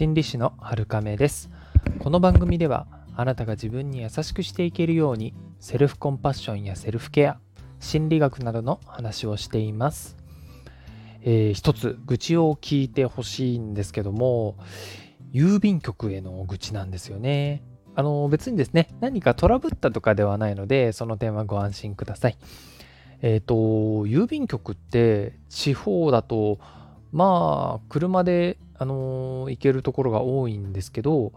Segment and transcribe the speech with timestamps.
[0.00, 1.50] 心理師の春亀です。
[1.98, 2.86] この番組では
[3.16, 7.38] あなたが自分に優しくしていけるようにセルフコンパッションやセルフケア
[7.80, 10.16] 心理学などの話をしています、
[11.20, 14.56] えー、一つ愚痴を聞いてほしいんですけども
[15.34, 17.62] 郵便局への愚痴なんですよね。
[17.94, 22.38] あの別にですね何かトラブったとかではないのでその点はご安心ください。
[23.20, 23.54] えっ、ー、と
[24.06, 26.58] 郵便局って地方だと
[27.12, 31.32] まあ車であの行けるところが多いんですけど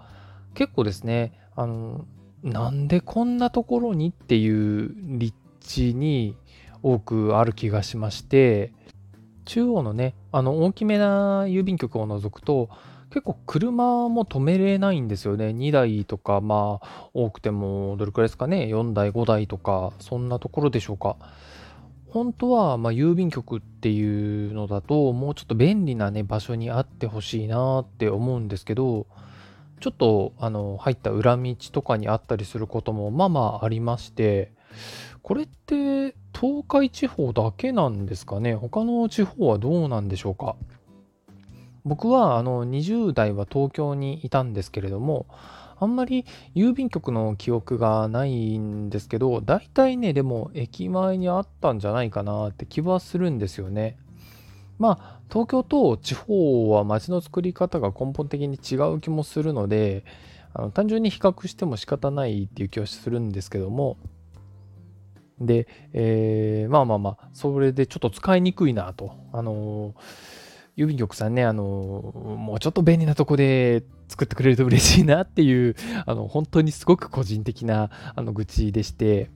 [0.53, 2.05] 結構ですねあの
[2.43, 6.35] なんでこんなところにっていう立地に
[6.81, 8.73] 多くある気がしまして
[9.45, 12.69] 中央のねあの大きめな郵便局を除くと
[13.09, 15.49] 結構車も止めれないんですよね。
[15.49, 18.65] 2台とかまあ多くてもどれくらいですかね。
[18.71, 21.17] 4台5台とかそんなところでしょうか。
[22.13, 29.07] 本当は、ま郵便局っていうのだと、もうちょっと便利なね、場所にあってほしいなって思うんですけど、
[29.79, 34.51] ちょっと、あの、入った裏道とかにあったりすることも、まあまあありまして、
[35.23, 38.53] これって、東海地方だけなんですかね？
[38.53, 40.55] 他の地方はどうなんでしょうか？
[41.83, 45.25] 僕は、あの、20代は東京にいたんですけれども、
[45.83, 53.97] あんまり郵便局の記憶がないんですけど、大体ね、でも駅前にあったんじゃないかなって気はするんですよね。
[54.79, 60.03] まあ、東京と地方は街の作り方が根本的に違う気もするので、
[60.53, 63.97] あの単純に比較しても仕方ないっていう気はするんですけども、
[65.39, 69.15] で、えー、まあまあまあ、それでちょっと使いにくいなと。
[69.31, 70.43] あのー
[70.75, 79.29] 郵便局さんね、あの、もうちょっと便利なとこで作ってくれると嬉しいなっていう、あの、本当にすごく個人的な、あの、愚痴でして、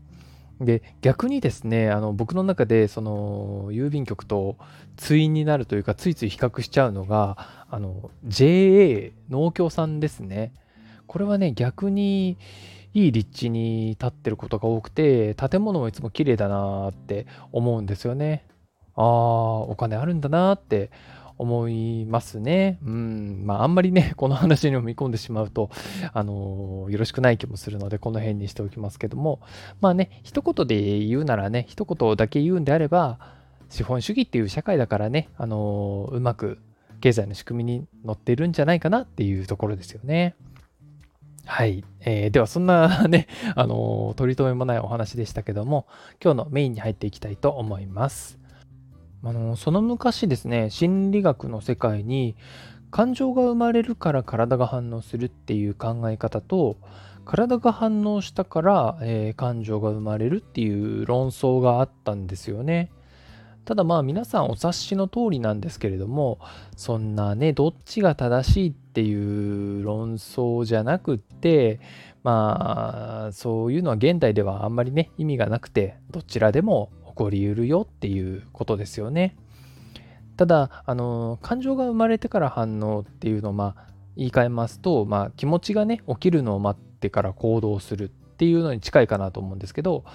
[0.60, 4.58] で、逆にですね、あの、僕の中で、その、郵便局と
[4.96, 10.54] 対になるというか、ついつい比較しちゃうのが、あの、JA 農協さんですね。
[11.06, 12.38] これはね、逆に、
[12.94, 18.44] いい立地に立ってることが多くて、建物もいつも綺麗だなって思うんですよね。
[18.95, 20.90] ああ、お金あるんだなって
[21.37, 22.80] 思いますね。
[22.86, 23.43] うん。
[23.45, 25.70] まあ、あんまりね、 この話に飲み込んでしまうと、
[26.14, 29.39] あのー、よろしくない気もするので、この辺にしておきますけども、
[29.81, 33.20] まあね、一言で言うならね、一言だけ言うんであれば、
[33.70, 36.59] 資本主義っていう社会だからね、あのー、うまく
[37.02, 40.36] 経済の仕組みに乗ってるんじゃないかなっていうところですよね。
[41.45, 41.83] はい。
[42.02, 45.87] えー、では、そんなね、あのー、取り留めもないお話でしたけども、
[46.21, 48.37] 今日のメインに入っていきたいと思います。
[49.23, 52.36] あのその昔ですね心理学の世界に
[52.92, 56.78] 感情が生まれるから体が反応するっていう考え方と
[57.26, 62.89] 体が反応したから、えー、感情が生まれるっていう論争があったんですよね。
[63.66, 66.39] ただまあ皆さんお察しの通りなんですけれども
[66.78, 71.82] そんなねどっちが正しいっていう論争じゃなくって
[72.23, 79.36] まあそういうのは現代ではあんまりね意味がなくてどちらでもこりうるよっていうことですよね。
[80.38, 88.08] ただ、あの、感情が生まれてから反応っていうのを、まあ、言い換えますと、まあ、気持ちがね、起きるのを待ってから行動するっ
[88.38, 90.05] ていうのに近いかなと思うんですけど、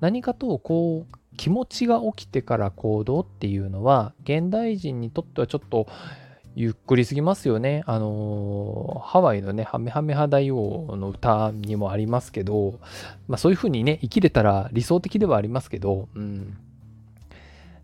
[0.00, 5.86] 何かと、こう、気持ちが起きてから行動っていうのは、現代人にとってはちょっと、
[6.60, 7.84] ゆっくりすぎますよね。
[7.86, 12.80] あのハワイのね、ハメハメハ大王の歌にもありますけど、
[13.28, 16.58] まあそういう風にね、生きれたら理想的ではありますけど、うん。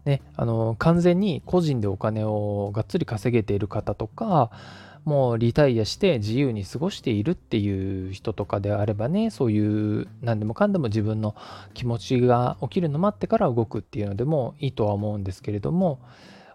[0.05, 4.51] ね、あの完全に個人でお金をがっつり稼げている方とか、
[5.05, 11.37] もうリタイアして自由に過ごしているっていう人とかであればね、そういう何でもかんでも自分の
[11.75, 16.01] 気持ちが起きるの待ってから動くっていうのでもいいとは思うんですけれども、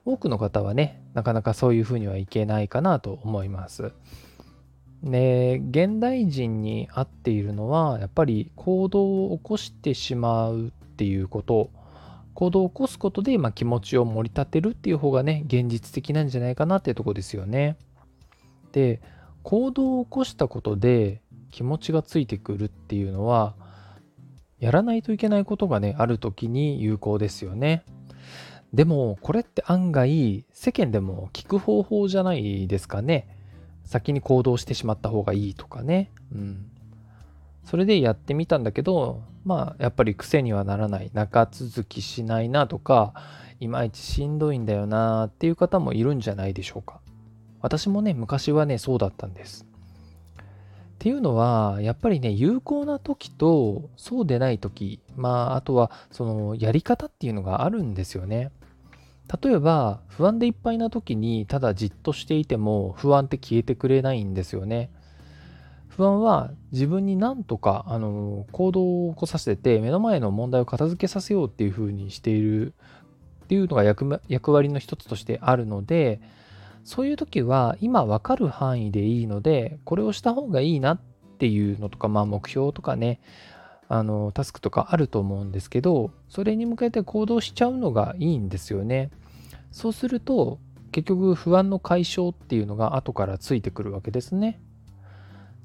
[0.06, 3.92] 多くの方はね、なかなかそういうふうにはいけないかなと思います。
[5.04, 11.70] で、現代人に合っているのは、やっぱり行動を起こしてしまうっていうこと、
[12.34, 17.78] 行動を起こすことで、まあ、気持ちを盛り立てるっていう方がね、現実的なんじゃないかなっていうとこですよね。
[18.72, 19.02] で、
[19.44, 21.22] 行動を起こしたことで
[21.52, 23.56] 気持ちがついてくるっていうのは、
[24.60, 27.84] やらないといけないことがね、ある時に有効ですよね。
[28.74, 33.27] でも、これって案外、世間でも聞く方法じゃないですかね。
[33.83, 36.12] 先に行動してしまった方がいいとかね。
[36.33, 36.66] うん。
[37.66, 43.13] それでやってみたんだけど、まあ、やっぱり癖にはならない、長続きしないなとか、
[43.60, 47.01] いまいちしんどいんだよなっていう方もいるんじゃないでしょうか。
[47.62, 49.66] 私もね、昔はね、そうだったんです。
[49.66, 50.44] っ
[51.00, 58.51] ていうのは、やっぱりね、有効な時とそうでない時、まあ、あとは、その、やり方っていうのがあるんですよね。
[59.42, 64.90] 例えば不安でいっぱいな時にただじっとしていても不安って消えてくれないんですよね。
[65.88, 72.74] 不安は自分になんとかあの行動を起こさせて目の前の問題を片付けさせようっていうふうにしている
[73.44, 76.22] っていうのが役割の一つとしてあるので
[76.86, 81.02] そういう時は今分かる範囲でいいのでこれをした方がいいなっ
[81.38, 83.20] ていうのとかまあ目標とかね
[83.91, 89.09] あのタスクとかあると思うんですけどそれに向けて行動しちゃうのがいいんですよね。
[89.71, 90.59] そうすると
[90.91, 94.62] 結局不安の解消っていうのが後からついてくるわけですね。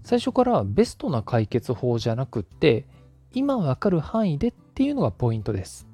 [0.03, 2.87] 最初からベストな解決法じゃなくって
[3.33, 5.87] 今わかる範囲でっていうのがポイントです。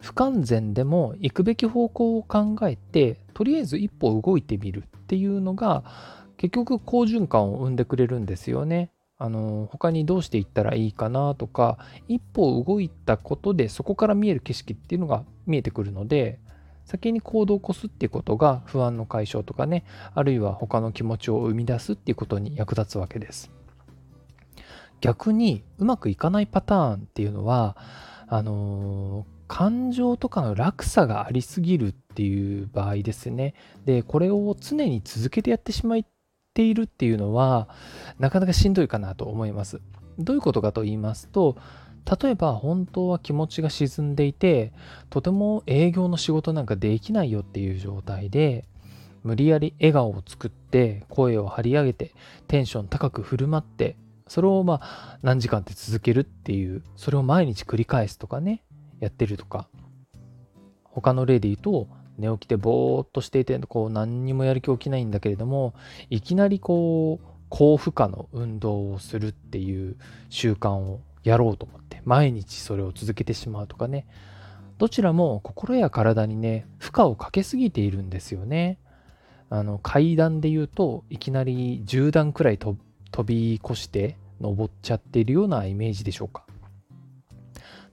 [0.00, 5.84] 不完全でも行くべき方向を考えてとりあえず一歩動いてみるっていうのが
[6.36, 8.91] 結局好循環を生んでくれるんですよね。
[9.22, 11.78] あの他にどうしていったらいいかなとか
[12.08, 16.40] 一歩動いたことでそこから見える景色っていうのが見えてくるので
[16.86, 19.84] 先に行動を起こすっていうことが不安の解消とかね
[20.16, 23.52] あるいは他の気持ちを生み出すっていうことに役立つわけです。
[25.00, 27.76] 逆にうまくいかないパターンっていうのは
[28.26, 33.54] あの感情とかの落差がありすぎるっていう場合ですね。
[33.84, 36.04] でこれを常に続けてやってしまい
[36.52, 37.68] ているっていうのは
[38.18, 39.80] なかなかしんどいかなと思います。
[40.18, 41.56] どういうことかと言いますと
[42.22, 44.72] 例えば本当は気持ちが沈んでいて
[45.08, 48.64] とても営業の仕事なんかできないよっていう状態で
[49.22, 52.12] 無理やり笑顔を作って声を張り上げて
[52.48, 53.96] テンション高く振る舞って
[54.26, 58.64] それをまあ何時間って続けるっていうそれを毎日繰り返すとかね
[59.00, 59.68] やってるとか
[60.84, 65.74] 他の例で言うと寝起きでぼーっとしていてこう何にもやる気起きないんだけれども
[66.10, 69.96] いきなりこう高負荷の運動をするっていう
[70.30, 74.06] 習慣をやろうと思って毎日それを続けてしまうとかね。
[74.78, 78.78] どちらも心や体にね負荷をかけすぎているんですよね。
[79.48, 82.76] あの階段で言うといきなり10段くらい飛
[83.24, 86.44] び越して登っちゃっているようなイメージでしょうか。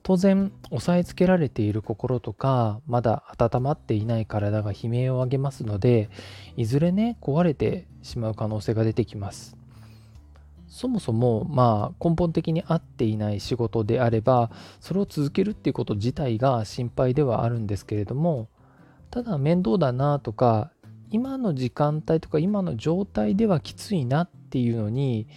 [0.09, 6.09] 当然押さえつけられている心とかまだ温まっていない体が悲鳴を上げますので
[6.57, 9.55] いずれね壊れてしまう可能性が出てきます。
[10.67, 18.47] そもそもまあ根本的に合っていない仕事であればそれを続けるっていうこと自体が心配ではあるんですけれども
[19.11, 20.71] ただ面倒だなとか
[21.11, 25.27] 今の時間帯とか今の状態ではきついなっていうのに、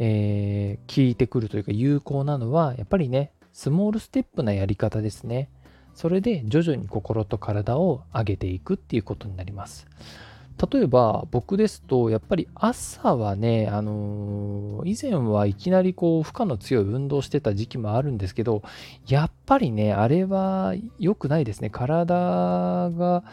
[0.00, 5.50] えー、聞いてくるというか有効なのはやっぱりねスモールステップなやり方ですね。
[5.92, 9.88] それで徐々に心と体を上げていくっていうことになります。
[10.72, 18.62] 例えば僕ですとやっぱり朝はね、あのー、以前はいきなりこう負荷の強い運動してた時期もあるんですけど
[19.08, 23.24] やっぱりねあれは良くないですね体が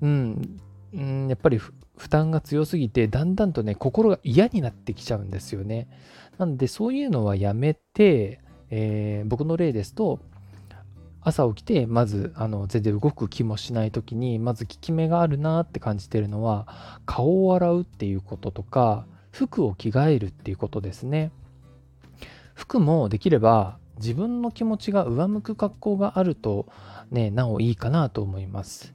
[0.00, 0.58] うん、
[0.94, 1.72] うん、やっぱり負
[2.08, 5.86] 担が強すぎてだんだんとね心が嫌になってきちゃうんですよね
[6.38, 8.40] なんでそういうのはやめて
[8.70, 10.20] えー、僕の例ですと
[11.22, 16.66] 朝起きてまずあの全然動く気もしない時にまず効き目があるなって感じてるのは
[17.04, 21.30] 顔を洗うっていうこととか服を着替えるっていうことですね。
[22.54, 26.66] 服もできれば自分の気持ちが上向く格好があると
[27.10, 28.94] ねなおいいかなと思います。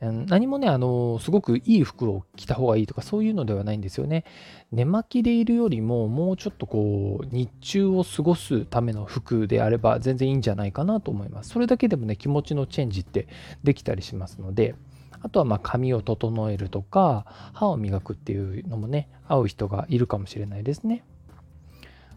[0.00, 4.24] 何もね、あの、すごくいい服を着た方がいいとかそういうのではないんですよね。
[4.72, 11.50] 寝巻きでいるよりも、もうちょっとこう、日中を過ごすための服であれば全然いいんじゃないかなと思います。
[11.50, 13.28] それだけでもね、気持ちのチェンジって
[13.62, 14.74] できたりしますので、
[15.22, 17.24] あとはま髪を整えるとか、
[17.54, 21.02] 歯を磨くっていうのもね、合う人がいるかもしれないですね。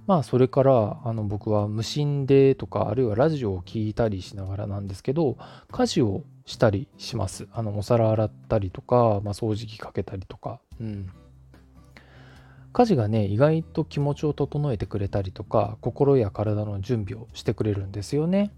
[0.07, 5.37] まあそれからあの僕は無心でとかあるいはラジオを聴いたりしながらなんですけど
[5.69, 7.47] 家事をしたりします。
[7.51, 10.59] あのお皿洗ったりとか、まあ、掃除機かけたりとか。
[10.81, 11.09] うん。
[12.73, 18.51] 家事がね意外と気持ちを整えてくれたりとか心や体の準備をしてくれるんですよね。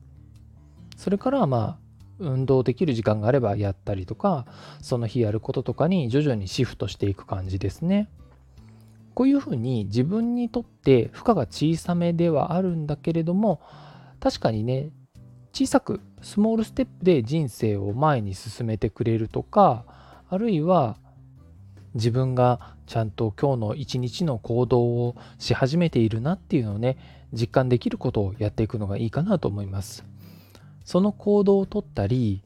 [0.97, 1.77] それからまあ
[2.19, 4.45] 運動できる時間があればやったりとか
[4.81, 8.09] その日やることとかに徐々にシフトしていく感じですね。
[9.15, 13.61] こういうふうに自分にとって負荷が小さめではあるんだけれども
[14.19, 14.91] 確かにね
[15.53, 19.83] 小さくスモールステップで人生を前に進めてくれるとか
[20.29, 20.97] あるいは
[21.95, 26.97] 自分がちゃんと今日の一日の行動をし始めているなっていうのをね
[27.33, 30.03] 実感できることをやっていくのがいいかなと思います。
[30.85, 32.41] その行動をとったり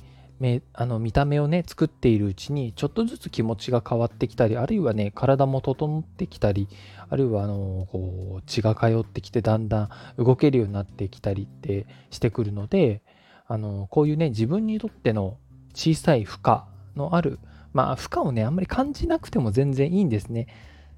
[0.73, 6.67] あの見た目をね作っているうちにちょっとずつ気持ちが変わってきたりあるいはね体も整ってきたり
[7.09, 9.83] あるいはあのこう血が通ってきてだんだ
[10.17, 13.01] ん動けるようになってきたりってしてくるので
[13.47, 15.37] あのこういうね自分にとっての
[15.73, 16.63] 小さい負荷
[16.95, 17.39] のある、
[17.73, 20.47] まあ負荷をね、あんまり感じなくても全然いいんですね。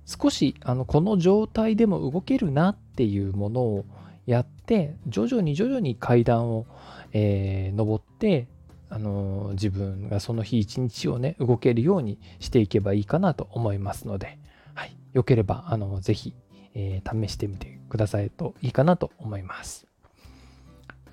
[0.05, 3.85] 少しあのこの状態でも動けるなっていうものを
[4.27, 6.67] やって徐々に徐々に階段を、
[7.11, 8.47] えー、登って
[8.89, 14.37] あの自分がその日一日をね動けるようにしていけばいいかなと思いますので、
[14.73, 16.33] はい、よければあのぜひ、
[16.73, 19.87] えー、試してみてくださいといいかなと思います。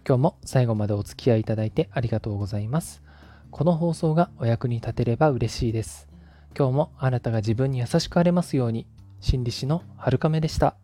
[0.06, 3.02] 今日も最後までお付き合いいただいてありがとうございます。
[3.52, 6.08] この放送がお役に立てれば嬉しいです。
[6.56, 8.86] 今日もあなたが自分に優しくあれますように、
[9.20, 10.74] 心理師のはるかめでした。